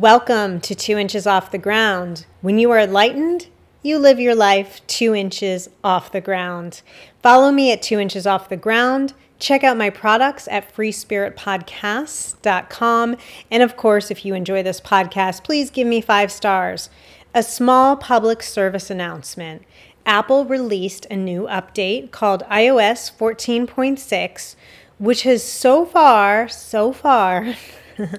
[0.00, 2.24] Welcome to Two Inches Off the Ground.
[2.40, 3.48] When you are enlightened,
[3.82, 6.80] you live your life two inches off the ground.
[7.22, 9.12] Follow me at Two Inches Off the Ground.
[9.38, 13.16] Check out my products at freespiritpodcasts.com.
[13.50, 16.88] And of course, if you enjoy this podcast, please give me five stars.
[17.34, 19.64] A small public service announcement
[20.06, 24.56] Apple released a new update called iOS 14.6,
[24.96, 27.54] which has so far, so far,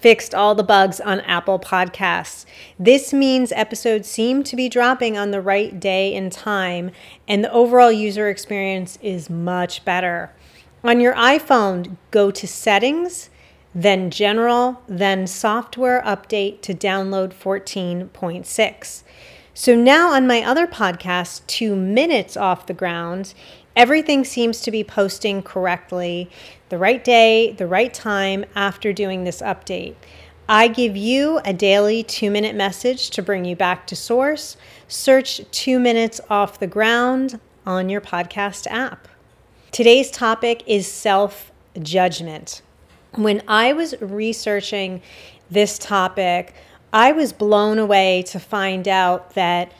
[0.00, 2.46] fixed all the bugs on Apple Podcasts.
[2.78, 6.90] This means episodes seem to be dropping on the right day and time,
[7.28, 10.32] and the overall user experience is much better.
[10.82, 13.28] On your iPhone, go to Settings,
[13.74, 19.02] then General, then Software Update to download 14.6.
[19.52, 23.34] So now on my other podcast, Two Minutes Off the Ground,
[23.76, 26.30] everything seems to be posting correctly
[26.68, 29.94] the right day, the right time after doing this update.
[30.48, 34.56] I give you a daily two minute message to bring you back to source.
[34.88, 39.06] Search two minutes off the ground on your podcast app.
[39.70, 42.62] Today's topic is self judgment.
[43.14, 45.02] When I was researching
[45.50, 46.54] this topic,
[46.92, 49.72] I was blown away to find out that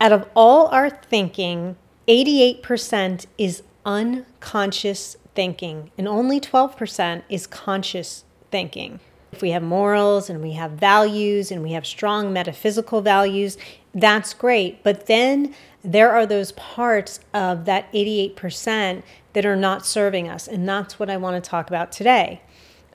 [0.00, 1.76] out of all our thinking,
[2.10, 8.98] 88% is unconscious thinking, and only 12% is conscious thinking.
[9.30, 13.56] If we have morals and we have values and we have strong metaphysical values,
[13.94, 14.82] that's great.
[14.82, 20.48] But then there are those parts of that 88% that are not serving us.
[20.48, 22.42] And that's what I want to talk about today.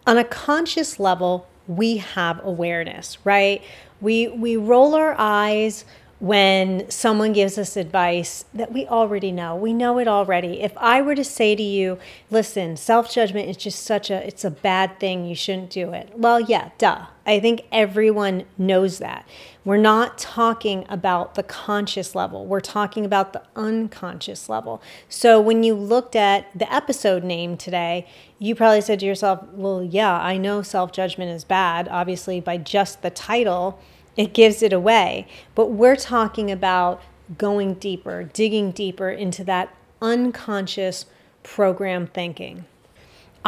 [0.05, 3.63] On a conscious level, we have awareness, right?
[4.01, 5.85] We, we roll our eyes
[6.19, 9.53] when someone gives us advice that we already know.
[9.53, 10.61] We know it already.
[10.61, 11.99] If I were to say to you,
[12.31, 16.13] listen, self-judgment is just such a it's a bad thing, you shouldn't do it.
[16.15, 17.07] Well, yeah, duh.
[17.25, 19.27] I think everyone knows that.
[19.65, 22.45] We're not talking about the conscious level.
[22.45, 24.81] We're talking about the unconscious level.
[25.09, 28.07] So when you looked at the episode name today,
[28.39, 33.01] you probably said to yourself, "Well, yeah, I know self-judgment is bad, obviously by just
[33.01, 33.79] the title."
[34.17, 35.27] It gives it away.
[35.53, 37.01] But we're talking about
[37.37, 41.05] going deeper, digging deeper into that unconscious
[41.43, 42.65] program thinking.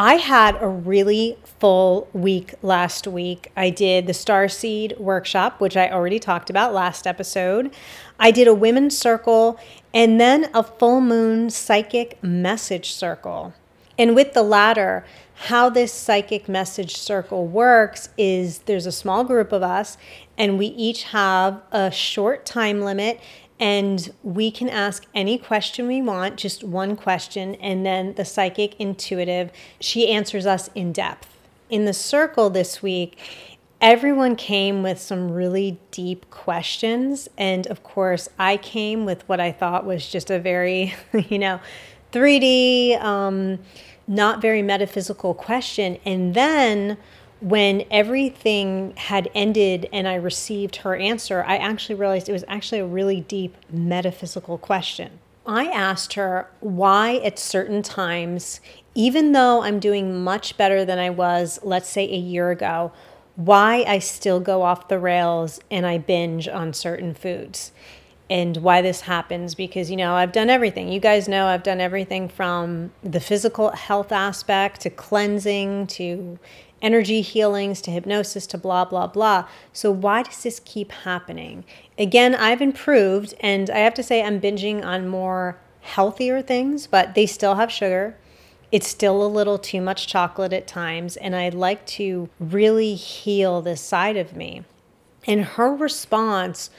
[0.00, 3.50] I had a really full week last week.
[3.56, 7.74] I did the Star Seed workshop, which I already talked about last episode.
[8.20, 9.58] I did a women's circle
[9.92, 13.54] and then a full moon psychic message circle.
[13.98, 15.04] And with the latter,
[15.40, 19.96] how this psychic message circle works is there's a small group of us
[20.36, 23.20] and we each have a short time limit
[23.60, 28.78] and we can ask any question we want, just one question, and then the psychic
[28.78, 29.50] intuitive,
[29.80, 31.28] she answers us in depth.
[31.68, 33.18] In the circle this week,
[33.80, 37.28] everyone came with some really deep questions.
[37.36, 40.94] And of course, I came with what I thought was just a very,
[41.28, 41.60] you know,
[42.12, 43.58] 3D, um,
[44.08, 45.98] not very metaphysical question.
[46.04, 46.96] And then
[47.40, 52.80] when everything had ended and I received her answer, I actually realized it was actually
[52.80, 55.20] a really deep metaphysical question.
[55.46, 58.60] I asked her why at certain times,
[58.94, 62.92] even though I'm doing much better than I was, let's say a year ago,
[63.36, 67.72] why I still go off the rails and I binge on certain foods
[68.30, 70.88] and why this happens because you know I've done everything.
[70.88, 76.38] You guys know I've done everything from the physical health aspect to cleansing to
[76.80, 79.48] energy healings to hypnosis to blah blah blah.
[79.72, 81.64] So why does this keep happening?
[81.96, 87.14] Again, I've improved and I have to say I'm binging on more healthier things, but
[87.14, 88.16] they still have sugar.
[88.70, 93.62] It's still a little too much chocolate at times and I'd like to really heal
[93.62, 94.64] this side of me.
[95.26, 96.70] And her response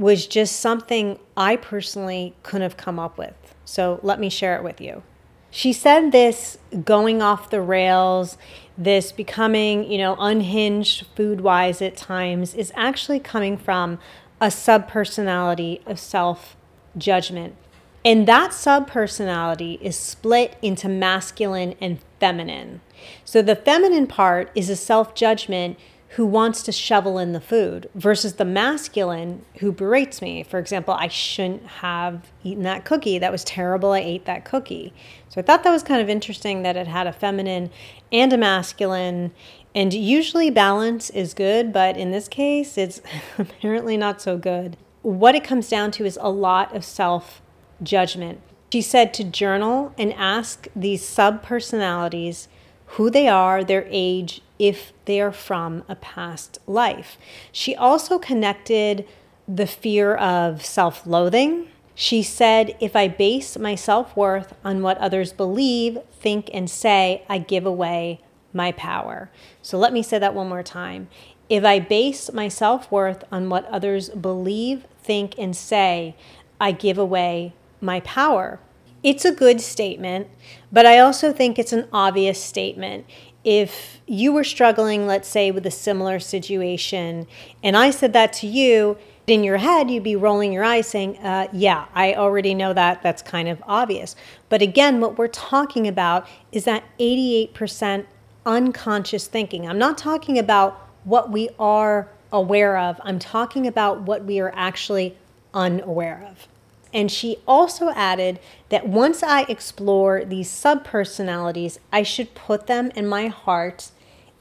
[0.00, 3.34] was just something I personally couldn't have come up with.
[3.66, 5.02] So let me share it with you.
[5.50, 8.38] She said this going off the rails,
[8.78, 13.98] this becoming, you know, unhinged food wise at times is actually coming from
[14.40, 16.56] a subpersonality of self
[16.96, 17.54] judgment.
[18.02, 22.80] And that subpersonality is split into masculine and feminine.
[23.22, 25.78] So the feminine part is a self judgment
[26.14, 30.42] who wants to shovel in the food versus the masculine who berates me.
[30.42, 33.18] For example, I shouldn't have eaten that cookie.
[33.20, 33.92] That was terrible.
[33.92, 34.92] I ate that cookie.
[35.28, 37.70] So I thought that was kind of interesting that it had a feminine
[38.10, 39.30] and a masculine.
[39.72, 43.00] And usually balance is good, but in this case, it's
[43.38, 44.76] apparently not so good.
[45.02, 47.40] What it comes down to is a lot of self
[47.84, 48.40] judgment.
[48.72, 52.48] She said to journal and ask these sub personalities
[52.86, 57.16] who they are, their age, if they are from a past life.
[57.50, 59.08] She also connected
[59.48, 61.68] the fear of self loathing.
[61.94, 67.24] She said, If I base my self worth on what others believe, think, and say,
[67.28, 68.20] I give away
[68.52, 69.30] my power.
[69.62, 71.08] So let me say that one more time.
[71.48, 76.14] If I base my self worth on what others believe, think, and say,
[76.60, 78.60] I give away my power.
[79.02, 80.28] It's a good statement,
[80.70, 83.06] but I also think it's an obvious statement.
[83.44, 87.26] If you were struggling, let's say, with a similar situation,
[87.62, 91.16] and I said that to you, in your head, you'd be rolling your eyes saying,
[91.18, 93.02] uh, Yeah, I already know that.
[93.02, 94.16] That's kind of obvious.
[94.48, 98.06] But again, what we're talking about is that 88%
[98.44, 99.68] unconscious thinking.
[99.68, 104.52] I'm not talking about what we are aware of, I'm talking about what we are
[104.54, 105.16] actually
[105.52, 106.46] unaware of.
[106.92, 113.06] And she also added that once I explore these subpersonalities, I should put them in
[113.06, 113.90] my heart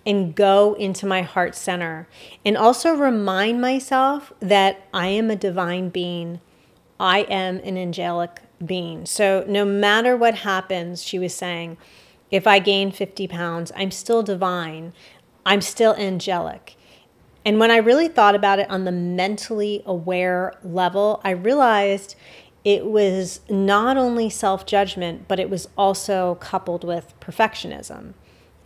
[0.06, 2.08] and go into my heart center.
[2.44, 6.42] And also remind myself that I am a divine being,
[7.00, 9.06] I am an angelic being.
[9.06, 11.78] So no matter what happens, she was saying,
[12.32, 14.94] if I gain 50 pounds, I'm still divine,
[15.46, 16.76] I'm still angelic.
[17.46, 22.16] And when I really thought about it on the mentally aware level, I realized
[22.66, 28.14] it was not only self judgment, but it was also coupled with perfectionism.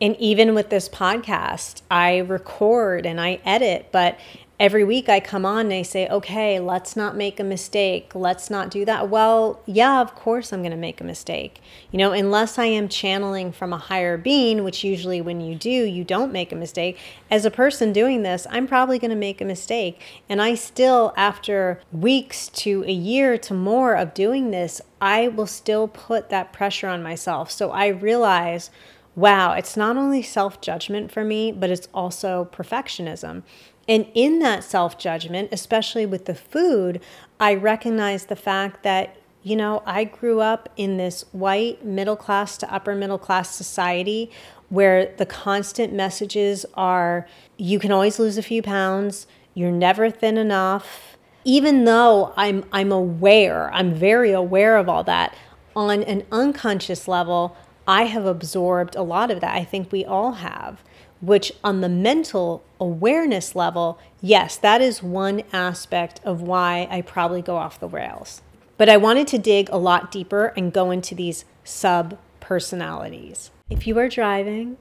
[0.01, 4.19] And even with this podcast, I record and I edit, but
[4.63, 8.15] every week I come on and I say, okay, let's not make a mistake.
[8.15, 9.09] Let's not do that.
[9.09, 11.59] Well, yeah, of course I'm going to make a mistake.
[11.91, 15.69] You know, unless I am channeling from a higher being, which usually when you do,
[15.69, 16.97] you don't make a mistake.
[17.29, 19.99] As a person doing this, I'm probably going to make a mistake.
[20.29, 25.45] And I still, after weeks to a year to more of doing this, I will
[25.47, 27.51] still put that pressure on myself.
[27.51, 28.69] So I realize
[29.15, 33.43] wow, it's not only self judgment for me, but it's also perfectionism.
[33.87, 37.01] And in that self judgment, especially with the food,
[37.39, 42.57] I recognize the fact that, you know, I grew up in this white middle class
[42.57, 44.31] to upper middle class society
[44.69, 47.27] where the constant messages are
[47.57, 51.17] you can always lose a few pounds, you're never thin enough.
[51.43, 55.35] Even though I'm I'm aware, I'm very aware of all that,
[55.75, 57.55] on an unconscious level,
[57.87, 59.55] I have absorbed a lot of that.
[59.55, 60.83] I think we all have
[61.23, 67.41] which on the mental awareness level, yes, that is one aspect of why I probably
[67.41, 68.41] go off the rails.
[68.77, 73.51] But I wanted to dig a lot deeper and go into these sub personalities.
[73.69, 74.75] If you are driving,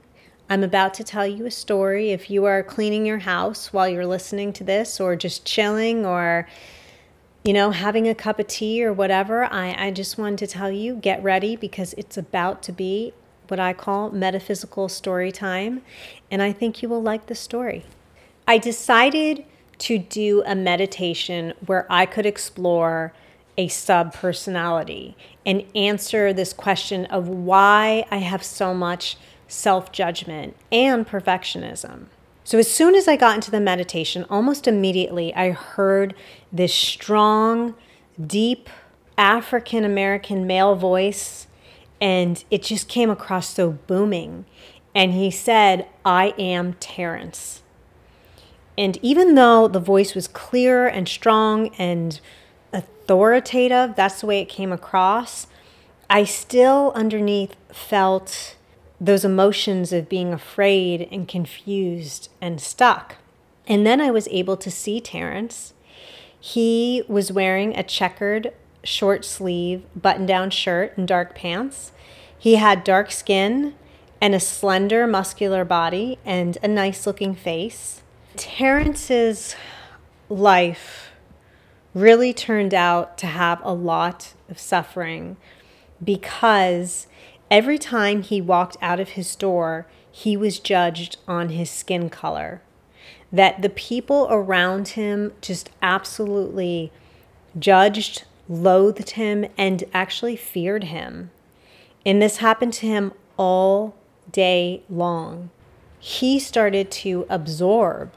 [0.49, 2.11] I'm about to tell you a story.
[2.11, 6.45] If you are cleaning your house while you're listening to this, or just chilling, or
[7.43, 10.71] you know, having a cup of tea or whatever, I, I just wanted to tell
[10.71, 13.13] you get ready because it's about to be
[13.49, 15.81] what I call metaphysical story time,
[16.31, 17.85] and I think you will like the story.
[18.47, 19.45] I decided
[19.79, 23.13] to do a meditation where I could explore
[23.57, 29.17] a sub personality and answer this question of why I have so much
[29.47, 32.05] self judgment and perfectionism.
[32.45, 36.13] So, as soon as I got into the meditation, almost immediately I heard
[36.51, 37.75] this strong,
[38.19, 38.69] deep
[39.17, 41.47] African American male voice
[42.03, 44.43] and it just came across so booming.
[44.93, 47.61] And he said, I am Terrence.
[48.77, 52.19] And even though the voice was clear and strong and
[52.73, 55.47] authoritative, that's the way it came across,
[56.09, 58.57] I still underneath felt
[59.03, 63.17] those emotions of being afraid and confused and stuck.
[63.67, 65.73] And then I was able to see Terrence.
[66.39, 71.91] He was wearing a checkered short sleeve button down shirt and dark pants.
[72.37, 73.75] He had dark skin
[74.21, 78.01] and a slender, muscular body and a nice looking face.
[78.37, 79.55] Terrence's
[80.29, 81.11] life
[81.93, 85.35] really turned out to have a lot of suffering
[86.01, 87.07] because
[87.53, 92.61] every time he walked out of his door, he was judged on his skin color.
[93.31, 96.91] That the people around him just absolutely
[97.57, 101.31] judged loathed him, and actually feared him.
[102.05, 103.95] And this happened to him all
[104.31, 105.49] day long.
[105.99, 108.11] He started to absorb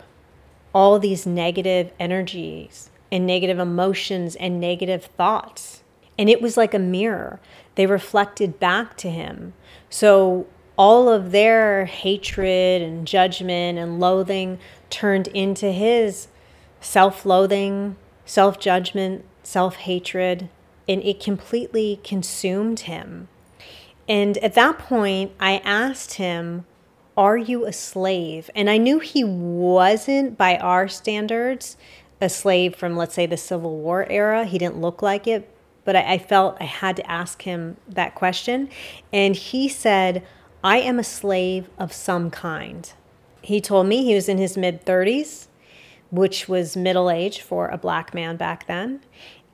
[0.75, 5.83] all these negative energies and negative emotions and negative thoughts.
[6.19, 7.41] And it was like a mirror.
[7.77, 9.53] They reflected back to him.
[9.89, 14.59] So all of their hatred and judgment and loathing
[14.91, 16.29] turned into his
[16.81, 20.49] self loathing, self judgment, self hatred,
[20.89, 23.29] and it completely consumed him.
[24.09, 26.65] And at that point, I asked him,
[27.17, 28.51] Are you a slave?
[28.55, 31.77] And I knew he wasn't, by our standards,
[32.21, 34.45] a slave from, let's say, the Civil War era.
[34.45, 35.51] He didn't look like it,
[35.87, 38.69] but I, I felt I had to ask him that question.
[39.11, 40.27] And he said,
[40.63, 42.93] I am a slave of some kind.
[43.41, 45.47] He told me he was in his mid 30s,
[46.11, 49.01] which was middle age for a black man back then.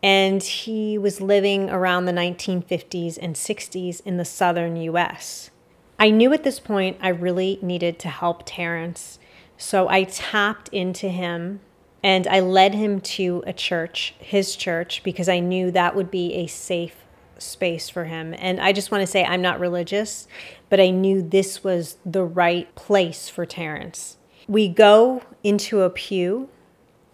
[0.03, 5.51] And he was living around the 1950s and 60s in the southern US.
[5.99, 9.21] I knew at this point I really needed to help Terrence.
[9.57, 11.61] So I tapped into him
[12.03, 16.35] and I led him to a church, his church, because I knew that would be
[16.35, 16.97] a safe
[17.39, 18.35] space for him.
[18.39, 20.27] And I just want to say I'm not religious,
[20.69, 24.17] but I knew this was the right place for Terrence.
[24.49, 26.49] We go into a pew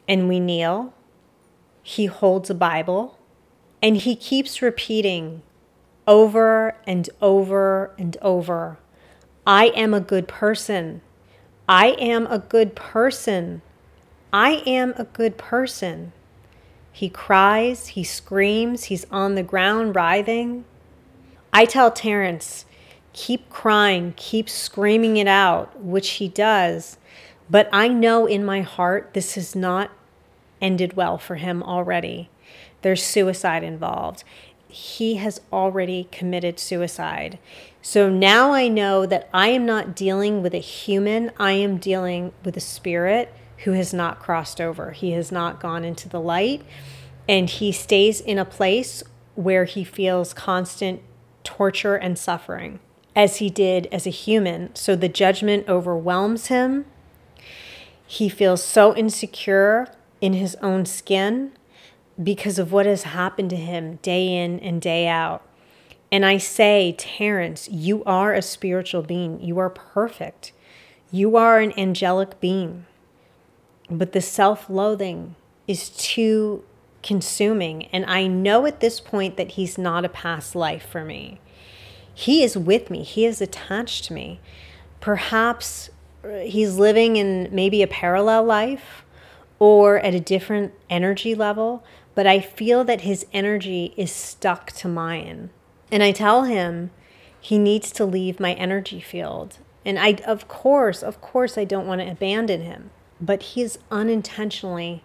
[0.07, 0.95] and we kneel.
[1.83, 3.19] He holds a Bible
[3.83, 5.43] and he keeps repeating
[6.07, 8.79] over and over and over
[9.49, 11.01] I am a good person.
[11.67, 13.63] I am a good person.
[14.33, 16.13] I am a good person.
[16.93, 20.65] He cries, he screams, he's on the ground writhing.
[21.53, 22.67] I tell Terrence,
[23.15, 26.99] keep crying, keep screaming it out, which he does.
[27.49, 29.91] But I know in my heart this has not
[30.61, 32.29] ended well for him already.
[32.83, 34.25] There's suicide involved.
[34.69, 37.39] He has already committed suicide.
[37.81, 42.33] So now I know that I am not dealing with a human, I am dealing
[42.45, 43.33] with a spirit
[43.65, 44.93] who has not crossed over.
[44.93, 46.63] He has not gone into the light
[47.29, 49.03] and he stays in a place
[49.35, 51.03] where he feels constant
[51.45, 52.81] torture and suffering
[53.15, 54.75] as he did as a human.
[54.75, 56.87] So the judgment overwhelms him.
[58.07, 59.89] He feels so insecure
[60.21, 61.53] in his own skin
[62.21, 65.43] because of what has happened to him day in and day out.
[66.11, 69.41] And I say, Terrence, you are a spiritual being.
[69.41, 70.53] You are perfect.
[71.11, 72.87] You are an angelic being.
[73.91, 75.35] But the self loathing
[75.67, 76.65] is too
[77.03, 77.85] consuming.
[77.87, 81.41] And I know at this point that he's not a past life for me.
[82.13, 84.41] He is with me, he is attached to me.
[85.01, 85.91] Perhaps
[86.25, 89.05] uh, he's living in maybe a parallel life
[89.61, 91.85] or at a different energy level,
[92.17, 95.51] but I feel that his energy is stuck to mine.
[95.93, 96.91] And I tell him
[97.41, 99.59] he needs to leave my energy field.
[99.85, 102.91] And I, of course, of course, I don't want to abandon him
[103.21, 105.03] but he's unintentionally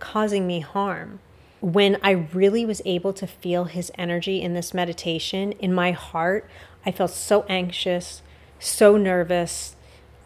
[0.00, 1.20] causing me harm.
[1.60, 6.48] When I really was able to feel his energy in this meditation, in my heart,
[6.84, 8.22] I felt so anxious,
[8.58, 9.76] so nervous.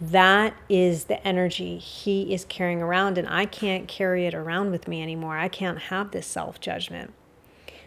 [0.00, 4.88] That is the energy he is carrying around, and I can't carry it around with
[4.88, 5.38] me anymore.
[5.38, 7.12] I can't have this self judgment.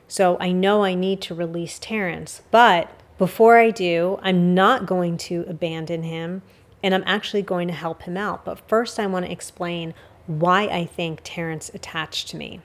[0.08, 5.16] So I know I need to release Terrence, but before I do, I'm not going
[5.18, 6.42] to abandon him
[6.84, 8.46] and I'm actually going to help him out.
[8.46, 9.94] But first, I want to explain
[10.28, 12.62] why I think Terrence attached to me.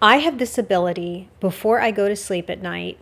[0.00, 2.98] I have this ability before I go to sleep at night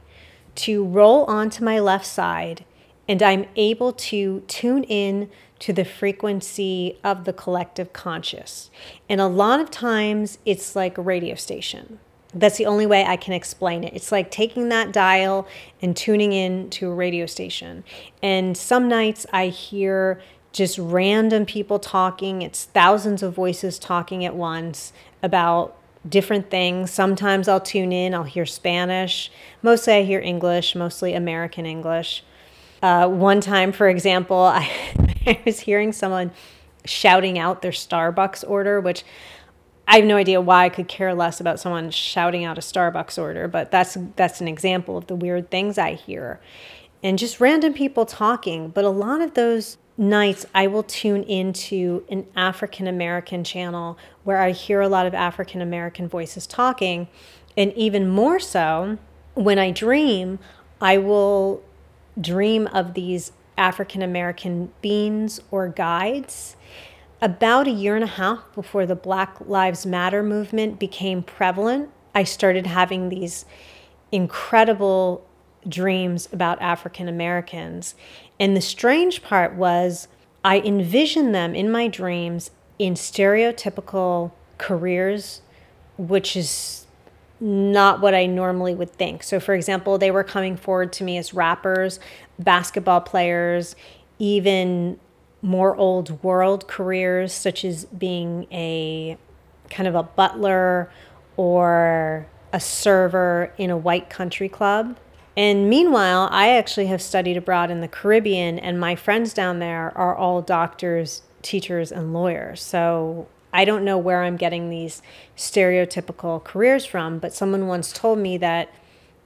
[0.57, 2.65] to roll onto my left side,
[3.09, 8.71] and I'm able to tune in to the frequency of the collective conscious.
[9.09, 11.99] And a lot of times, it's like a radio station.
[12.35, 13.95] That's the only way I can explain it.
[13.95, 15.47] It's like taking that dial
[15.81, 17.85] and tuning in to a radio station.
[18.23, 20.21] And some nights I hear
[20.53, 22.43] just random people talking.
[22.43, 25.77] It's thousands of voices talking at once about
[26.09, 26.91] different things.
[26.91, 29.31] Sometimes I'll tune in, I'll hear Spanish.
[29.63, 32.23] Mostly I hear English, mostly American English.
[32.83, 34.71] Uh, one time, for example, I,
[35.27, 36.31] I was hearing someone
[36.85, 39.05] shouting out their Starbucks order, which
[39.87, 43.21] I have no idea why I could care less about someone shouting out a Starbucks
[43.21, 46.41] order, but that's that's an example of the weird things I hear.
[47.03, 52.05] And just random people talking, but a lot of those nights I will tune into
[52.09, 57.09] an African American channel where I hear a lot of African American voices talking.
[57.57, 58.99] And even more so,
[59.35, 60.39] when I dream,
[60.81, 61.63] I will
[62.21, 66.57] dream of these African American beings or guides.
[67.23, 72.25] About a year and a half before the Black Lives Matter movement became prevalent, I
[72.25, 73.45] started having these
[74.13, 75.27] incredible
[75.67, 77.95] dreams about African Americans.
[78.39, 80.09] And the strange part was,
[80.45, 85.41] I envisioned them in my dreams in stereotypical careers,
[85.97, 86.87] which is
[87.41, 89.23] not what I normally would think.
[89.23, 91.99] So, for example, they were coming forward to me as rappers,
[92.39, 93.75] basketball players,
[94.19, 95.01] even
[95.45, 99.19] more old world careers, such as being a
[99.71, 100.91] kind of a butler
[101.37, 104.97] or a server in a white country club
[105.37, 109.97] And meanwhile, I actually have studied abroad in the Caribbean, and my friends down there
[109.97, 112.63] are all doctors, teachers, and lawyers.
[112.63, 115.03] So I don't know where I'm getting these
[115.37, 118.73] stereotypical careers from, but someone once told me that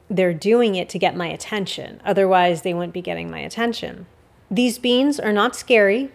[0.08, 2.00] they're doing it to get my attention.
[2.04, 4.06] Otherwise, they wouldn't be getting my attention.
[4.50, 6.10] These beans are not scary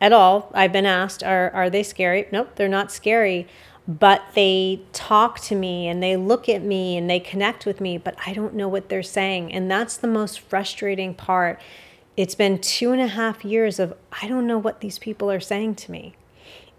[0.00, 0.50] at all.
[0.54, 2.26] I've been asked, are, are they scary?
[2.32, 3.46] Nope, they're not scary
[3.88, 7.96] but they talk to me and they look at me and they connect with me,
[7.96, 9.50] but I don't know what they're saying.
[9.50, 11.58] And that's the most frustrating part.
[12.14, 15.40] It's been two and a half years of I don't know what these people are
[15.40, 16.14] saying to me.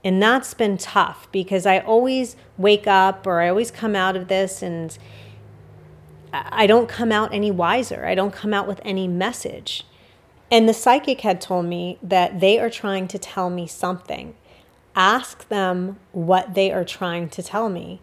[0.04, 4.28] And that's been tough because I always wake up or I always come out of
[4.28, 4.96] this and
[6.32, 8.06] I don't come out any wiser.
[8.06, 9.84] I don't come out with any message.
[10.52, 14.36] And the psychic had told me that they are trying to tell me something
[14.96, 18.02] ask them what they are trying to tell me.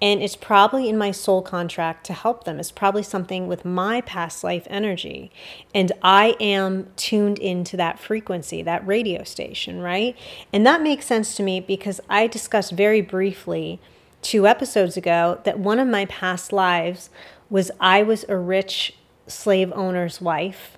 [0.00, 2.60] And it's probably in my soul contract to help them.
[2.60, 5.32] It's probably something with my past life energy.
[5.74, 10.14] And I am tuned into that frequency, that radio station, right?
[10.52, 13.80] And that makes sense to me because I discussed very briefly
[14.20, 17.08] two episodes ago that one of my past lives
[17.48, 18.94] was I was a rich
[19.26, 20.76] slave owner's wife.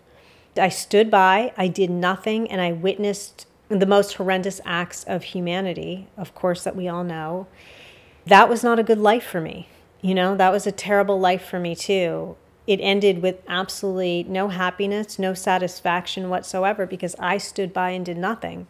[0.59, 6.09] I stood by, I did nothing, and I witnessed the most horrendous acts of humanity,
[6.17, 7.47] of course, that we all know.
[8.27, 9.69] That was not a good life for me.
[10.01, 12.37] You know, that was a terrible life for me too.
[12.67, 18.19] It ended with absolutely no happiness, no satisfaction whatsoever because I stood by and did
[18.19, 18.67] nothing.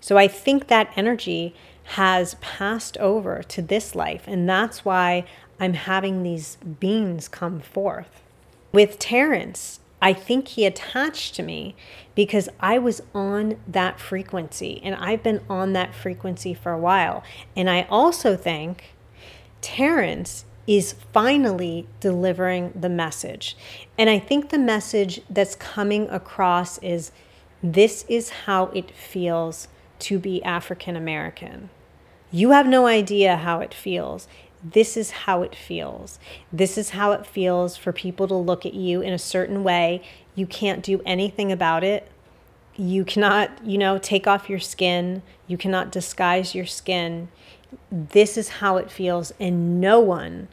[0.00, 5.24] So I think that energy has passed over to this life, and that's why
[5.60, 8.22] I'm having these beings come forth.
[8.72, 11.74] With Terrence, I think he attached to me
[12.14, 17.22] because I was on that frequency and I've been on that frequency for a while.
[17.56, 18.94] And I also think
[19.60, 23.56] Terrence is finally delivering the message.
[23.96, 27.12] And I think the message that's coming across is
[27.62, 29.68] this is how it feels
[30.00, 31.70] to be African American.
[32.30, 34.28] You have no idea how it feels
[34.72, 36.18] this is how it feels.
[36.52, 40.02] This is how it feels for people to look at you in a certain way.
[40.34, 42.10] You can't do anything about it.
[42.76, 45.22] You cannot, you know, take off your skin.
[45.46, 47.28] You cannot disguise your skin.
[47.90, 50.48] This is how it feels, and no one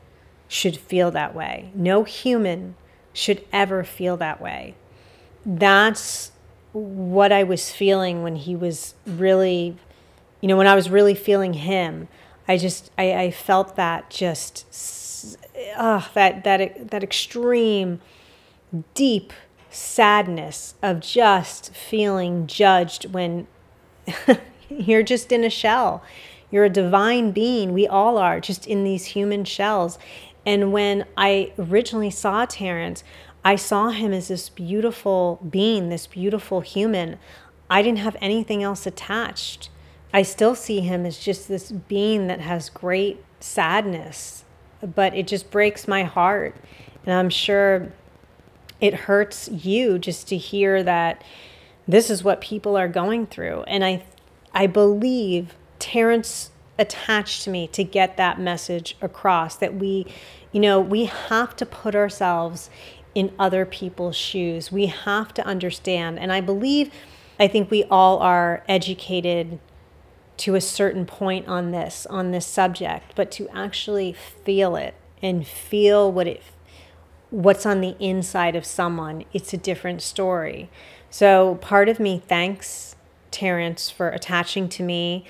[0.47, 1.71] should feel that way.
[1.73, 2.75] No human
[3.13, 4.75] should ever feel that way.
[5.45, 6.31] That's
[6.71, 9.77] what I was feeling when he was really,
[10.41, 12.07] you know, when I was really feeling him.
[12.47, 15.37] I just I, I felt that just
[15.77, 18.01] uh, that that that extreme
[18.93, 19.33] deep
[19.69, 23.47] sadness of just feeling judged when
[24.69, 26.03] you're just in a shell.
[26.51, 27.73] You're a divine being.
[27.73, 29.97] We all are just in these human shells.
[30.45, 33.03] And when I originally saw Terrence,
[33.43, 37.17] I saw him as this beautiful being, this beautiful human.
[37.69, 39.69] I didn't have anything else attached.
[40.13, 44.45] I still see him as just this being that has great sadness,
[44.81, 46.55] but it just breaks my heart.
[47.05, 47.91] And I'm sure
[48.79, 51.23] it hurts you just to hear that
[51.87, 53.63] this is what people are going through.
[53.63, 54.05] And I
[54.53, 60.05] I believe Terrence attached to me to get that message across that we,
[60.51, 62.69] you know, we have to put ourselves
[63.15, 64.71] in other people's shoes.
[64.71, 66.19] We have to understand.
[66.19, 66.91] And I believe
[67.39, 69.59] I think we all are educated
[70.37, 75.45] to a certain point on this on this subject but to actually feel it and
[75.47, 76.41] feel what it
[77.29, 80.69] what's on the inside of someone it's a different story
[81.09, 82.95] so part of me thanks
[83.31, 85.25] terrence for attaching to me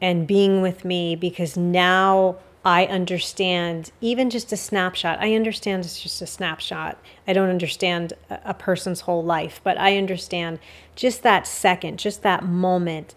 [0.00, 5.18] and being with me because now I understand even just a snapshot.
[5.20, 6.96] I understand it's just a snapshot.
[7.26, 10.60] I don't understand a person's whole life, but I understand
[10.94, 13.14] just that second, just that moment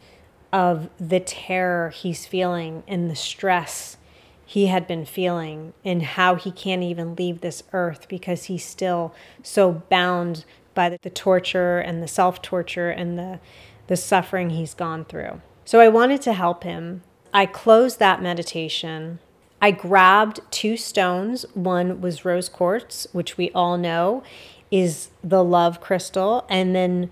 [0.56, 3.98] of the terror he's feeling and the stress
[4.46, 9.14] he had been feeling and how he can't even leave this earth because he's still
[9.44, 13.42] so bound by the, torture and the self torture and the,
[13.88, 15.42] the suffering he's gone through.
[15.66, 17.02] So I wanted to help him.
[17.34, 19.20] I closed that meditation.
[19.62, 21.46] I grabbed two stones.
[21.54, 24.24] One was rose quartz, which we all know
[24.72, 27.12] is the love crystal, and then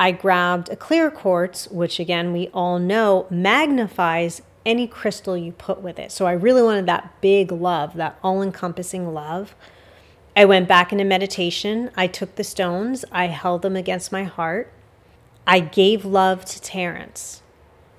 [0.00, 5.80] I grabbed a clear quartz, which again, we all know magnifies any crystal you put
[5.80, 6.10] with it.
[6.10, 9.54] So I really wanted that big love, that all encompassing love.
[10.36, 11.90] I went back into meditation.
[11.96, 14.72] I took the stones, I held them against my heart.
[15.46, 17.42] I gave love to Terrence.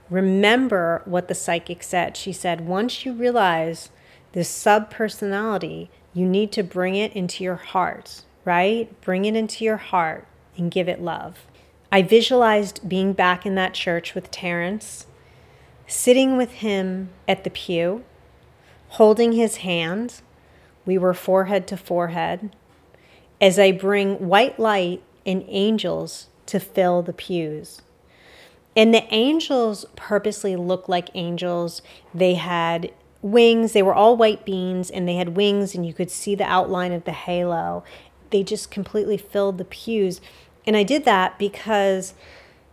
[0.09, 2.17] Remember what the psychic said.
[2.17, 3.89] She said, once you realize
[4.33, 8.99] this sub personality, you need to bring it into your heart right?
[9.01, 10.25] Bring it into your heart
[10.57, 11.45] and give it love.
[11.91, 15.07] I visualized being back in that church with Terrence,
[15.87, 18.03] sitting with him at the pew,
[18.89, 20.21] holding his hand.
[20.85, 22.55] We were forehead to forehead
[23.41, 27.81] as I bring white light and angels to fill the pews.
[28.75, 31.81] And the angels purposely looked like angels.
[32.13, 36.09] They had wings, they were all white beans, and they had wings, and you could
[36.09, 37.83] see the outline of the halo.
[38.29, 40.21] They just completely filled the pews.
[40.65, 42.13] And I did that because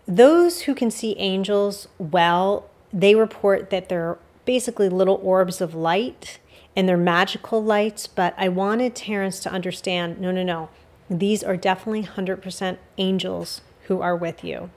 [0.06, 6.38] those who can see angels well, they report that they're basically little orbs of light
[6.74, 8.06] and they're magical lights.
[8.06, 10.70] But I wanted Terrence to understand no, no, no.
[11.10, 14.70] These are definitely 100% angels who are with you.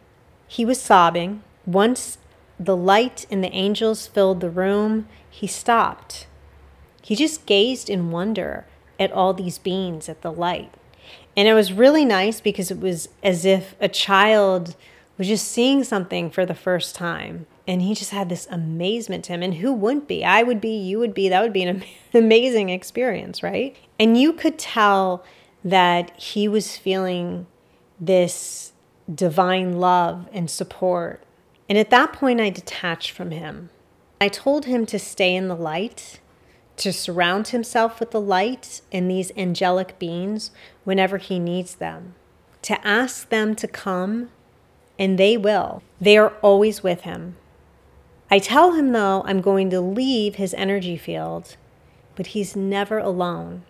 [0.48, 1.44] He was sobbing.
[1.66, 2.18] Once
[2.60, 6.28] the light and the angels filled the room, he stopped.
[7.02, 8.66] He just gazed in wonder
[9.00, 10.74] at all these beings, at the light.
[11.36, 14.76] And it was really nice because it was as if a child
[15.18, 17.46] was just seeing something for the first time.
[17.68, 19.44] And he just had this amazement to him.
[19.44, 20.26] And who wouldn't be?
[20.26, 21.30] I would be, you would be.
[21.30, 23.76] That would be an amazing experience, right?
[24.00, 25.24] And you could tell
[25.64, 27.46] that he was feeling
[28.00, 28.74] this
[29.14, 31.24] divine love and support.
[31.70, 33.70] And at that point, I detached from him.
[34.20, 36.20] I told him to stay in the light,
[36.82, 40.50] to surround himself with the light and these angelic beings
[40.84, 42.16] whenever he needs them,
[42.64, 44.30] to ask them to come,
[44.98, 45.84] and they will.
[46.00, 47.36] They are always with him.
[48.32, 51.56] I tell him, though, I'm going to leave his energy field,
[52.16, 53.64] but he's never alone.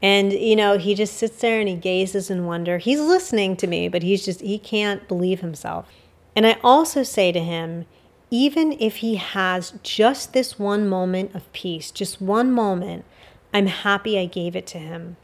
[0.00, 2.78] And, you know, he just sits there and he gazes in wonder.
[2.78, 5.88] He's listening to me, but he's just, he can't believe himself.
[6.36, 7.86] And I also say to him,
[8.34, 13.04] even if he has just this one moment of peace, just one moment,
[13.52, 15.16] I'm happy I gave it to him,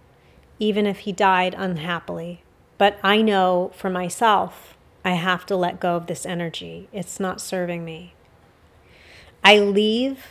[0.60, 2.44] even if he died unhappily.
[2.78, 6.88] But I know for myself, I have to let go of this energy.
[6.92, 8.14] It's not serving me.
[9.42, 10.28] I leave,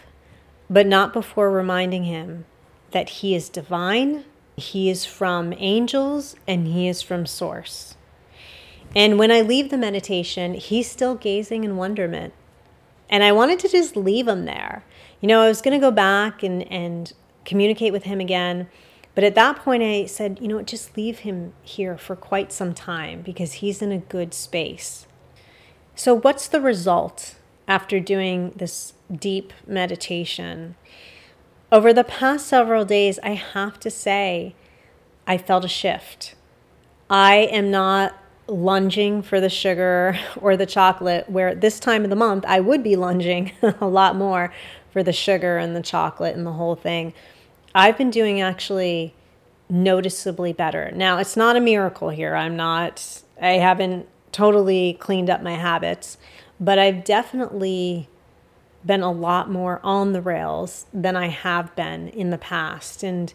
[0.69, 2.45] but not before reminding him
[2.91, 4.23] that he is divine
[4.55, 7.95] he is from angels and he is from source.
[8.95, 12.33] And when I leave the meditation, he's still gazing in wonderment.
[13.09, 14.83] And I wanted to just leave him there.
[15.21, 17.11] You know, I was going to go back and, and
[17.45, 18.69] communicate with him again.
[19.15, 22.73] But at that point, I said, you know, just leave him here for quite some
[22.73, 25.07] time because he's in a good space.
[25.95, 27.35] So, what's the result
[27.67, 30.75] after doing this deep meditation?
[31.71, 34.55] Over the past several days, I have to say,
[35.27, 36.35] I felt a shift.
[37.09, 38.18] I am not
[38.49, 42.59] lunging for the sugar or the chocolate, where at this time of the month I
[42.59, 44.53] would be lunging a lot more
[44.91, 47.13] for the sugar and the chocolate and the whole thing.
[47.73, 49.13] I've been doing actually
[49.69, 50.91] noticeably better.
[50.93, 52.35] Now, it's not a miracle here.
[52.35, 56.17] I'm not, I haven't totally cleaned up my habits,
[56.59, 58.09] but I've definitely
[58.85, 63.03] been a lot more on the rails than I have been in the past.
[63.03, 63.33] And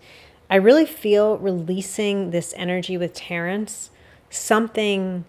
[0.50, 3.90] I really feel releasing this energy with Terrence,
[4.34, 5.24] something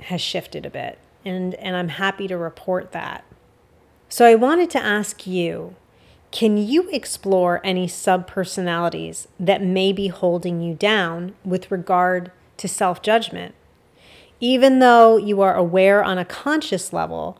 [0.00, 0.98] has shifted a bit.
[1.24, 3.24] And, and I'm happy to report that.
[4.08, 5.76] So I wanted to ask you
[6.30, 13.02] can you explore any subpersonalities that may be holding you down with regard to self
[13.02, 13.54] judgment?
[14.40, 17.38] Even though you are aware on a conscious level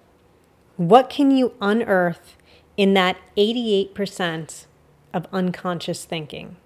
[0.76, 2.36] what can you unearth
[2.76, 4.66] in that 88%
[5.12, 6.56] of unconscious thinking?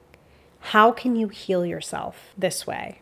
[0.60, 3.00] How can you heal yourself this way?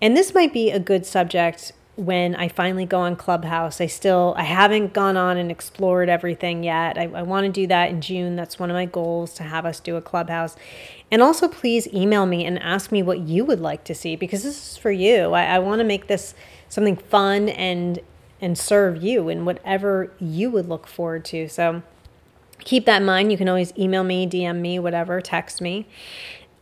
[0.00, 3.80] And this might be a good subject when I finally go on Clubhouse.
[3.80, 6.96] I still I haven't gone on and explored everything yet.
[6.96, 8.36] I, I want to do that in June.
[8.36, 10.56] That's one of my goals to have us do a Clubhouse.
[11.10, 14.44] And also please email me and ask me what you would like to see because
[14.44, 15.32] this is for you.
[15.32, 16.34] I, I want to make this
[16.68, 18.00] something fun and
[18.40, 21.48] and serve you in whatever you would look forward to.
[21.48, 21.82] So
[22.60, 23.32] keep that in mind.
[23.32, 25.88] You can always email me, DM me, whatever, text me.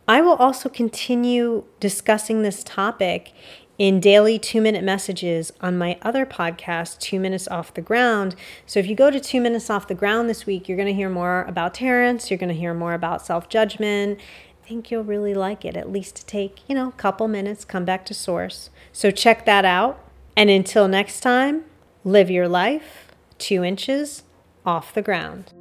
[0.07, 3.33] I will also continue discussing this topic
[3.77, 8.35] in daily two minute messages on my other podcast, Two Minutes Off the Ground.
[8.65, 10.93] So if you go to Two Minutes Off the Ground this week, you're going to
[10.93, 14.19] hear more about Terrence, you're going to hear more about self judgment.
[14.63, 17.63] I think you'll really like it, at least to take, you know, a couple minutes,
[17.63, 18.69] come back to source.
[18.91, 20.03] So check that out.
[20.35, 21.63] And until next time,
[22.03, 24.23] live your life two inches
[24.65, 25.53] off the ground.